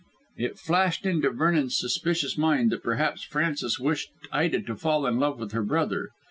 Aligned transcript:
It 0.37 0.57
flashed 0.57 1.05
into 1.05 1.29
Vernon's 1.29 1.77
suspicious 1.77 2.35
mind 2.35 2.71
that 2.71 2.81
perhaps 2.81 3.21
Frances 3.21 3.77
wished 3.77 4.09
Ida 4.31 4.63
to 4.63 4.75
fall 4.75 5.05
in 5.05 5.19
love 5.19 5.39
with 5.39 5.51
her 5.51 5.61
brother. 5.63 6.09